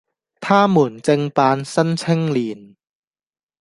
[0.39, 2.57] 他們正辦《新青年》，